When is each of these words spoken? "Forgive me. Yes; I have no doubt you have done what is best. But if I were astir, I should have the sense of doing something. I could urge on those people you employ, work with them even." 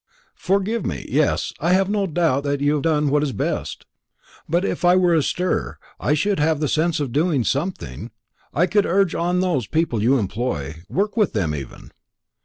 "Forgive 0.39 0.83
me. 0.83 1.05
Yes; 1.09 1.53
I 1.59 1.73
have 1.73 1.87
no 1.87 2.07
doubt 2.07 2.47
you 2.59 2.73
have 2.73 2.81
done 2.81 3.09
what 3.09 3.21
is 3.21 3.33
best. 3.33 3.85
But 4.49 4.65
if 4.65 4.83
I 4.83 4.95
were 4.95 5.13
astir, 5.13 5.77
I 5.99 6.15
should 6.15 6.39
have 6.39 6.59
the 6.59 6.67
sense 6.67 6.99
of 6.99 7.11
doing 7.11 7.43
something. 7.43 8.09
I 8.51 8.65
could 8.65 8.87
urge 8.87 9.13
on 9.13 9.41
those 9.41 9.67
people 9.67 10.01
you 10.01 10.17
employ, 10.17 10.77
work 10.89 11.15
with 11.15 11.33
them 11.33 11.53
even." 11.53 11.91